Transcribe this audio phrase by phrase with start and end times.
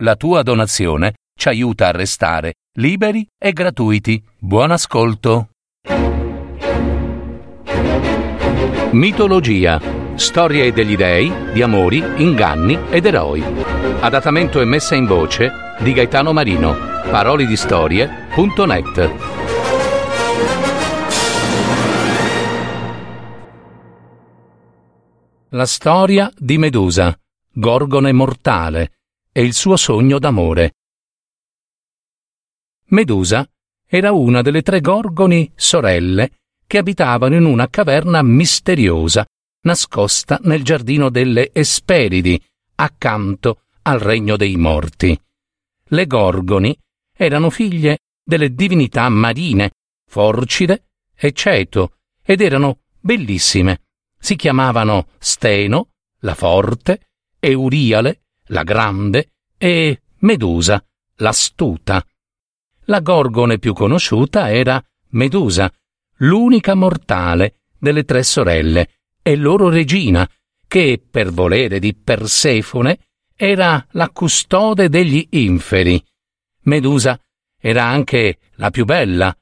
[0.00, 4.22] La tua donazione ci aiuta a restare liberi e gratuiti.
[4.38, 5.48] Buon ascolto.
[8.92, 9.80] Mitologia.
[10.14, 13.42] Storie degli dei, di amori, inganni ed eroi.
[14.00, 16.76] Adattamento e messa in voce di Gaetano Marino.
[17.10, 19.10] Parolidistorie.net.
[25.48, 27.18] La storia di Medusa,
[27.50, 28.97] Gorgone mortale,
[29.38, 30.74] e il suo sogno d'amore.
[32.86, 33.48] Medusa
[33.86, 39.24] era una delle tre gorgoni sorelle che abitavano in una caverna misteriosa
[39.60, 42.42] nascosta nel giardino delle Esperidi,
[42.74, 45.16] accanto al regno dei morti.
[45.84, 46.76] Le gorgoni
[47.16, 49.70] erano figlie delle divinità marine,
[50.04, 53.82] Forcide e Ceto, ed erano bellissime.
[54.18, 55.90] Si chiamavano Steno,
[56.22, 60.84] la forte, Euriale, la grande, e Medusa,
[61.16, 62.04] l'astuta.
[62.84, 65.72] La gorgone più conosciuta era Medusa,
[66.18, 68.90] l'unica mortale delle tre sorelle,
[69.22, 70.28] e loro regina,
[70.66, 72.98] che, per volere di Persefone,
[73.34, 76.02] era la custode degli inferi.
[76.62, 77.18] Medusa
[77.60, 79.36] era anche la più bella,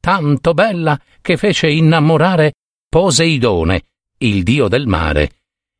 [0.00, 2.54] tanto bella che fece innamorare
[2.88, 3.84] Poseidone,
[4.18, 5.32] il dio del mare.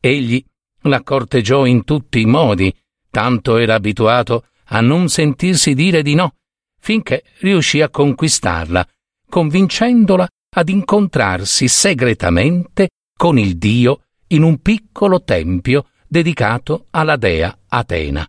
[0.00, 0.44] Egli
[0.84, 2.74] la corteggiò in tutti i modi,
[3.10, 6.34] tanto era abituato a non sentirsi dire di no,
[6.80, 8.86] finché riuscì a conquistarla,
[9.28, 18.28] convincendola ad incontrarsi segretamente con il dio in un piccolo tempio dedicato alla dea Atena.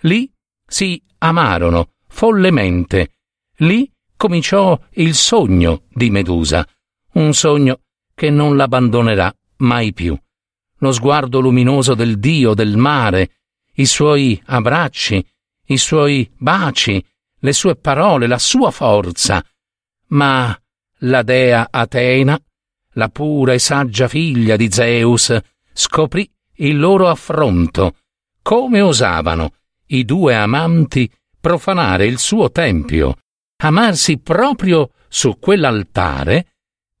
[0.00, 0.30] Lì
[0.66, 3.10] si amarono follemente.
[3.58, 6.66] Lì cominciò il sogno di Medusa,
[7.14, 7.80] un sogno
[8.14, 10.16] che non l'abbandonerà mai più
[10.82, 13.30] lo sguardo luminoso del dio del mare,
[13.74, 15.24] i suoi abbracci,
[15.66, 17.04] i suoi baci,
[17.38, 19.44] le sue parole, la sua forza.
[20.08, 20.56] Ma
[20.98, 22.38] la dea Atena,
[22.94, 25.36] la pura e saggia figlia di Zeus,
[25.72, 27.96] scoprì il loro affronto.
[28.42, 29.54] Come osavano
[29.86, 31.10] i due amanti
[31.40, 33.18] profanare il suo tempio,
[33.62, 36.48] amarsi proprio su quell'altare?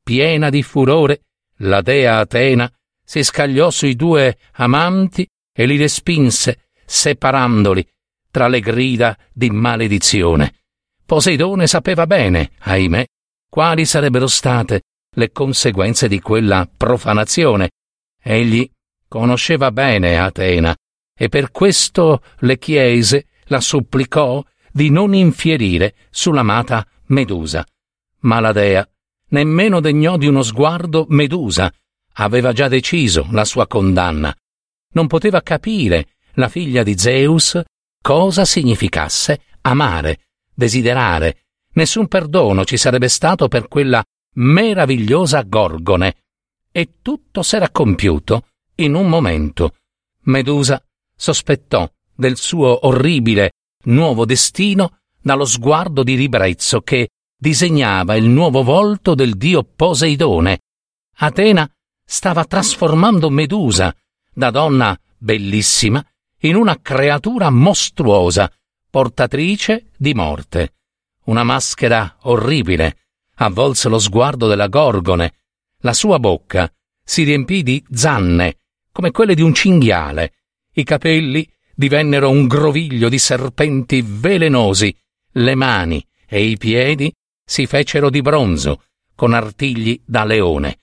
[0.04, 1.22] Piena di furore,
[1.58, 2.72] la dea Atena
[3.12, 7.86] si scagliò sui due amanti e li respinse, separandoli
[8.30, 10.54] tra le grida di maledizione.
[11.04, 13.04] Poseidone sapeva bene, ahimè,
[13.50, 14.84] quali sarebbero state
[15.14, 17.72] le conseguenze di quella profanazione.
[18.18, 18.66] Egli
[19.08, 20.74] conosceva bene Atena
[21.14, 27.62] e per questo le chiese, la supplicò di non infierire sull'amata Medusa.
[28.20, 28.88] Ma la dea
[29.28, 31.70] nemmeno degnò di uno sguardo Medusa,
[32.14, 34.34] aveva già deciso la sua condanna.
[34.94, 37.60] Non poteva capire la figlia di Zeus
[38.00, 41.44] cosa significasse amare, desiderare.
[41.74, 44.02] Nessun perdono ci sarebbe stato per quella
[44.34, 46.16] meravigliosa Gorgone.
[46.70, 49.76] E tutto s'era compiuto in un momento.
[50.22, 50.82] Medusa
[51.14, 53.52] sospettò del suo orribile
[53.84, 60.60] nuovo destino dallo sguardo di ribrezzo che disegnava il nuovo volto del dio Poseidone.
[61.16, 61.68] Atena
[62.04, 63.94] stava trasformando Medusa,
[64.32, 66.04] da donna bellissima,
[66.40, 68.52] in una creatura mostruosa,
[68.90, 70.74] portatrice di morte.
[71.24, 72.96] Una maschera orribile
[73.36, 75.34] avvolse lo sguardo della Gorgone.
[75.78, 76.70] La sua bocca
[77.02, 78.56] si riempì di zanne,
[78.92, 80.34] come quelle di un cinghiale.
[80.74, 84.94] I capelli divennero un groviglio di serpenti velenosi.
[85.32, 87.12] Le mani e i piedi
[87.44, 88.82] si fecero di bronzo,
[89.14, 90.78] con artigli da leone.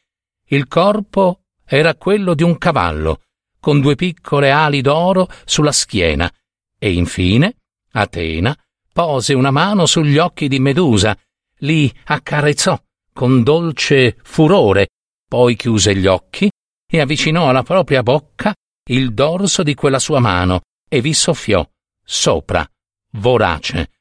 [0.51, 3.21] Il corpo era quello di un cavallo,
[3.59, 6.31] con due piccole ali d'oro sulla schiena,
[6.77, 7.57] e infine
[7.91, 8.57] Atena
[8.91, 11.17] pose una mano sugli occhi di Medusa,
[11.59, 12.81] li accarezzò
[13.13, 14.89] con dolce furore,
[15.27, 16.49] poi chiuse gli occhi
[16.91, 18.53] e avvicinò alla propria bocca
[18.89, 21.67] il dorso di quella sua mano e vi soffiò
[22.03, 22.67] sopra,
[23.11, 23.91] vorace.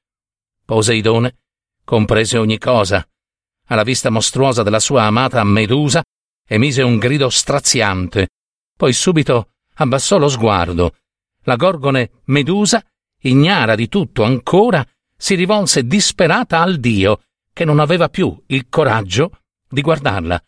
[0.65, 1.37] Poseidone
[1.85, 3.06] comprese ogni cosa.
[3.67, 6.03] Alla vista mostruosa della sua amata Medusa,
[6.49, 8.31] emise un grido straziante,
[8.77, 10.97] poi subito abbassò lo sguardo.
[11.43, 12.83] La gorgone Medusa,
[13.23, 14.87] ignara di tutto ancora,
[15.17, 17.23] si rivolse disperata al dio,
[17.53, 20.43] che non aveva più il coraggio di guardarla.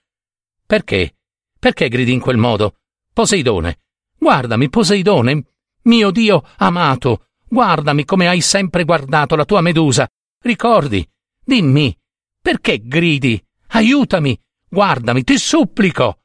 [0.66, 1.16] Perché?
[1.58, 2.76] Perché gridi in quel modo?
[3.12, 3.80] Poseidone,
[4.16, 5.44] guardami, Poseidone,
[5.82, 10.08] mio dio amato, guardami come hai sempre guardato la tua Medusa.
[10.42, 11.06] Ricordi,
[11.44, 11.94] dimmi,
[12.40, 13.42] perché gridi?
[13.72, 14.38] Aiutami,
[14.72, 16.20] Guardami, ti supplico!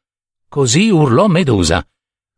[0.47, 1.85] Così urlò Medusa.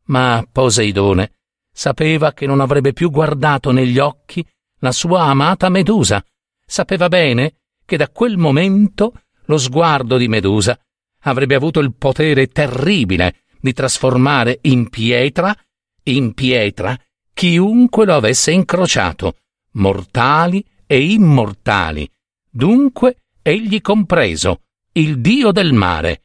[0.05, 1.33] Ma Poseidone
[1.69, 4.43] Sapeva che non avrebbe più guardato negli occhi
[4.79, 6.23] la sua amata Medusa.
[6.65, 10.79] Sapeva bene che da quel momento lo sguardo di Medusa
[11.23, 15.55] avrebbe avuto il potere terribile di trasformare in pietra,
[16.03, 16.97] in pietra,
[17.33, 19.35] chiunque lo avesse incrociato,
[19.73, 22.09] mortali e immortali,
[22.49, 24.61] dunque egli compreso,
[24.97, 26.23] il dio del mare.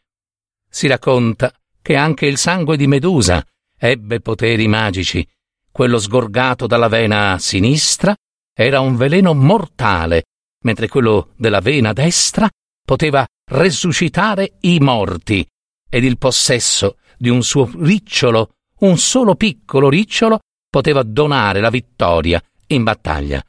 [0.69, 1.53] Si racconta
[1.83, 3.45] che anche il sangue di Medusa
[3.77, 5.27] ebbe poteri magici.
[5.71, 8.15] Quello sgorgato dalla vena sinistra
[8.55, 10.25] era un veleno mortale,
[10.65, 12.49] mentre quello della vena destra
[12.83, 15.47] poteva resuscitare i morti,
[15.91, 20.41] ed il possesso di un suo ricciolo, un solo piccolo ricciolo,
[20.71, 23.43] poteva donare la vittoria in battaglia.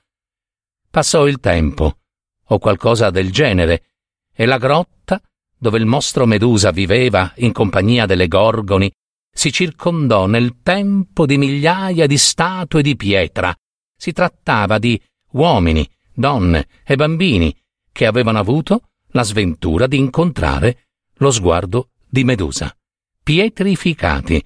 [0.89, 1.99] Passò il tempo,
[2.47, 3.92] o qualcosa del genere,
[4.33, 5.21] e la grotta,
[5.57, 8.91] dove il mostro Medusa viveva in compagnia delle gorgoni,
[9.33, 13.55] si circondò nel tempo di migliaia di statue di pietra.
[13.95, 15.01] Si trattava di
[15.31, 17.55] uomini, donne e bambini
[17.91, 22.75] che avevano avuto la sventura di incontrare lo sguardo di Medusa.
[23.23, 24.43] Pietrificati.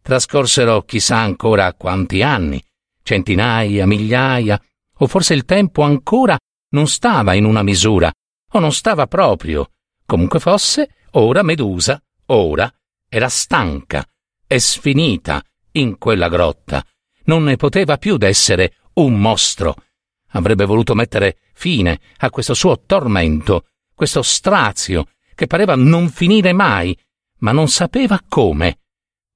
[0.00, 2.62] Trascorsero chissà ancora quanti anni,
[3.02, 4.60] centinaia, migliaia,
[4.98, 6.38] o forse il tempo ancora
[6.70, 8.12] non stava in una misura,
[8.54, 9.70] o non stava proprio.
[10.06, 12.72] Comunque fosse, ora Medusa, ora,
[13.08, 14.06] era stanca
[14.46, 15.42] e sfinita
[15.72, 16.84] in quella grotta.
[17.24, 19.76] Non ne poteva più d'essere un mostro.
[20.30, 26.96] Avrebbe voluto mettere fine a questo suo tormento, questo strazio che pareva non finire mai,
[27.38, 28.78] ma non sapeva come.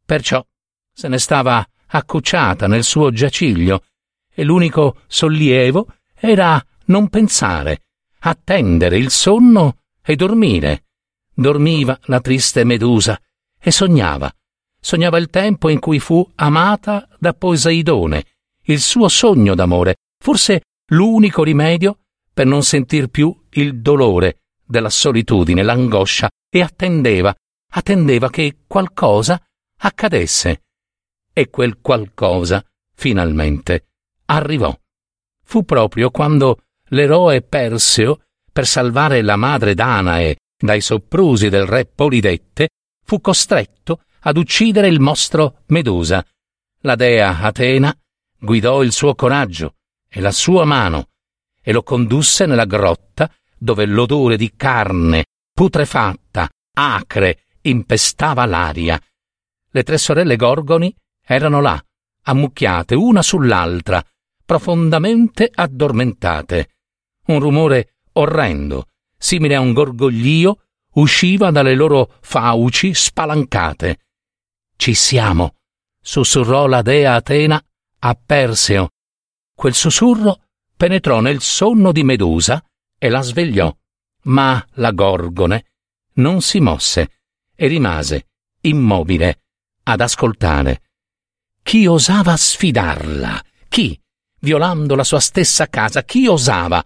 [0.04, 0.44] Perciò
[0.92, 3.84] se ne stava accucciata nel suo giaciglio
[4.32, 7.82] e l'unico sollievo era non pensare,
[8.20, 10.84] attendere il sonno e dormire.
[11.32, 13.20] Dormiva la triste Medusa
[13.60, 14.32] e sognava.
[14.80, 18.24] Sognava il tempo in cui fu amata da Poseidone,
[18.64, 21.98] il suo sogno d'amore, forse l'unico rimedio
[22.32, 27.34] per non sentir più il dolore della solitudine, l'angoscia, e attendeva,
[27.72, 29.42] attendeva che qualcosa
[29.78, 30.62] accadesse.
[31.32, 33.88] E quel qualcosa, finalmente,
[34.26, 34.76] arrivò.
[35.44, 38.20] Fu proprio quando l'eroe Perseo,
[38.52, 42.70] per salvare la madre Danae dai soprusi del re Polidette,
[43.04, 46.24] fu costretto ad uccidere il mostro Medusa.
[46.82, 47.96] La dea Atena
[48.36, 49.74] guidò il suo coraggio
[50.08, 51.08] e la sua mano
[51.62, 59.00] e lo condusse nella grotta dove l'odore di carne putrefatta, acre, impestava l'aria.
[59.70, 60.94] Le tre sorelle Gorgoni
[61.24, 61.82] erano là,
[62.22, 64.02] ammucchiate una sull'altra,
[64.44, 66.77] profondamente addormentate.
[67.28, 70.62] Un rumore orrendo, simile a un gorgoglio,
[70.94, 74.00] usciva dalle loro fauci spalancate.
[74.76, 75.56] Ci siamo,
[76.00, 77.62] sussurrò la dea Atena
[78.00, 78.90] a Perseo.
[79.54, 80.40] Quel sussurro
[80.74, 82.64] penetrò nel sonno di Medusa
[82.96, 83.76] e la svegliò,
[84.22, 85.66] ma la Gorgone
[86.14, 87.20] non si mosse
[87.54, 88.28] e rimase
[88.62, 89.42] immobile
[89.82, 90.82] ad ascoltare.
[91.62, 93.44] Chi osava sfidarla?
[93.68, 94.00] Chi?
[94.40, 96.82] Violando la sua stessa casa, chi osava?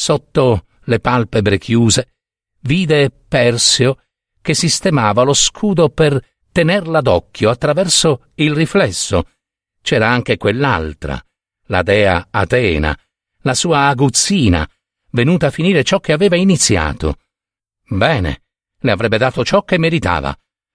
[0.00, 2.12] Sotto le palpebre chiuse,
[2.60, 4.00] vide Perseo
[4.40, 9.28] che sistemava lo scudo per tenerla d'occhio attraverso il riflesso.
[9.82, 11.20] C'era anche quell'altra,
[11.64, 12.96] la dea Atena,
[13.42, 14.66] la sua aguzzina,
[15.10, 17.16] venuta a finire ciò che aveva iniziato.
[17.88, 18.42] Bene,
[18.78, 20.32] le avrebbe dato ciò che meritava.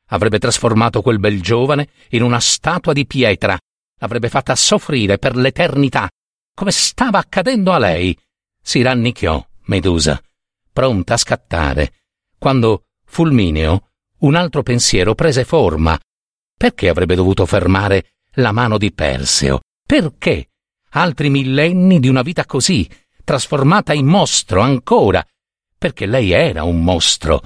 [0.07, 3.57] Avrebbe trasformato quel bel giovane in una statua di pietra.
[3.99, 6.09] L'avrebbe fatta soffrire per l'eternità,
[6.53, 8.17] come stava accadendo a lei.
[8.65, 10.21] Si rannicchiò, Medusa,
[10.71, 11.93] pronta a scattare,
[12.39, 13.89] quando fulmineo
[14.19, 15.99] un altro pensiero prese forma.
[16.57, 19.59] Perché avrebbe dovuto fermare la mano di Perseo?
[19.85, 20.49] Perché?
[20.91, 22.89] Altri millenni di una vita così,
[23.23, 25.25] trasformata in mostro ancora,
[25.77, 27.41] perché lei era un mostro.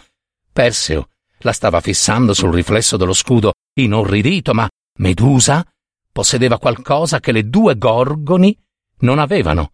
[0.54, 1.10] Perseo
[1.40, 4.70] la stava fissando sul riflesso dello scudo, inorridito, ma
[5.00, 5.66] Medusa
[6.12, 8.56] possedeva qualcosa che le due gorgoni
[9.00, 9.74] non avevano.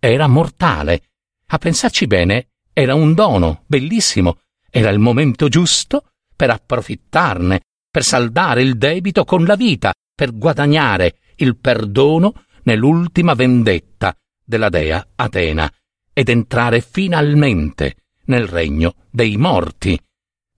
[0.00, 1.02] Era mortale.
[1.48, 4.38] A pensarci bene, era un dono bellissimo.
[4.70, 11.18] Era il momento giusto per approfittarne, per saldare il debito con la vita, per guadagnare
[11.36, 14.14] il perdono nell'ultima vendetta
[14.44, 15.70] della dea Atena
[16.12, 19.98] ed entrare finalmente nel regno dei morti.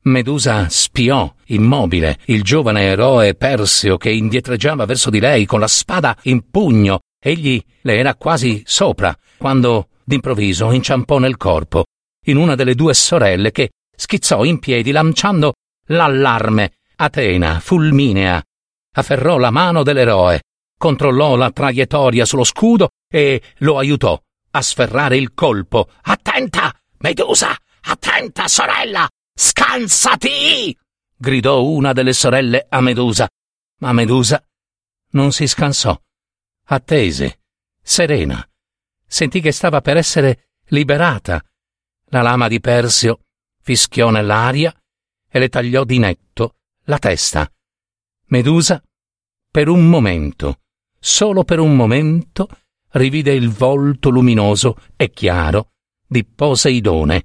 [0.02, 6.16] Medusa spiò, immobile, il giovane eroe Perseo che indietreggiava verso di lei con la spada
[6.22, 7.00] in pugno.
[7.22, 11.84] Egli le era quasi sopra, quando d'improvviso inciampò nel corpo,
[12.26, 15.54] in una delle due sorelle che schizzò in piedi lanciando
[15.86, 16.72] l'allarme.
[16.96, 18.42] Atena, fulminea,
[18.92, 20.40] afferrò la mano dell'eroe
[20.80, 24.18] controllò la traiettoria sullo scudo e lo aiutò
[24.52, 25.90] a sferrare il colpo.
[26.00, 27.54] Attenta, Medusa!
[27.82, 29.06] Attenta, sorella!
[29.34, 30.74] Scansati!
[31.14, 33.28] gridò una delle sorelle a Medusa.
[33.80, 34.42] Ma Medusa
[35.10, 35.94] non si scansò.
[36.72, 37.40] Attese,
[37.82, 38.48] serena.
[39.04, 41.44] Sentì che stava per essere liberata.
[42.10, 43.24] La lama di Persio
[43.60, 44.72] fischiò nell'aria
[45.28, 47.50] e le tagliò di netto la testa.
[48.26, 48.80] Medusa,
[49.50, 50.60] per un momento,
[51.00, 52.48] solo per un momento,
[52.90, 55.72] rivide il volto luminoso e chiaro
[56.06, 57.24] di Poseidone,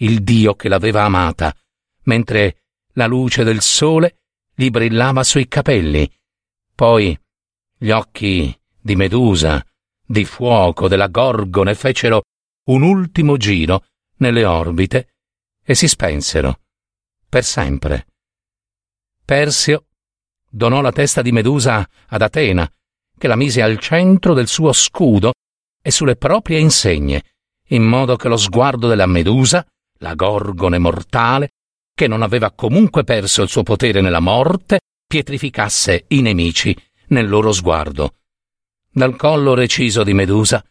[0.00, 1.56] il dio che l'aveva amata,
[2.02, 4.18] mentre la luce del sole
[4.54, 6.10] gli brillava sui capelli.
[6.74, 7.18] Poi
[7.78, 9.64] gli occhi di Medusa,
[10.04, 12.22] di fuoco, della Gorgone fecero
[12.64, 13.84] un ultimo giro
[14.16, 15.14] nelle orbite
[15.64, 16.60] e si spensero
[17.28, 18.06] per sempre.
[19.24, 19.86] Persio
[20.50, 22.70] donò la testa di Medusa ad Atena,
[23.16, 25.32] che la mise al centro del suo scudo
[25.80, 27.22] e sulle proprie insegne,
[27.68, 29.64] in modo che lo sguardo della Medusa,
[29.98, 31.50] la Gorgone mortale,
[31.94, 36.76] che non aveva comunque perso il suo potere nella morte, pietrificasse i nemici
[37.08, 38.16] nel loro sguardo.
[38.94, 40.62] Dal collo reciso di Medusa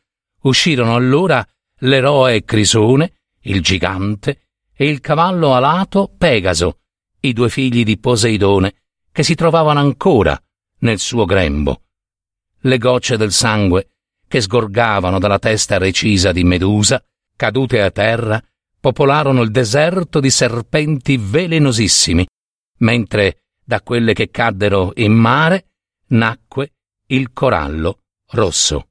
[0.41, 1.43] uscirono allora
[1.79, 4.41] l'eroe Crisone, il gigante,
[4.75, 6.81] e il cavallo alato Pegaso,
[7.21, 8.73] i due figli di Poseidone,
[9.11, 10.39] che si trovavano ancora
[10.81, 11.81] nel suo grembo.
[12.59, 13.89] Le gocce del sangue
[14.27, 17.03] che sgorgavano dalla testa recisa di Medusa,
[17.35, 18.39] cadute a terra,
[18.79, 22.27] popolarono il deserto di serpenti velenosissimi,
[22.77, 25.71] mentre da quelle che caddero in mare
[26.09, 26.73] nacque
[27.07, 28.00] il corallo
[28.31, 28.85] rosso.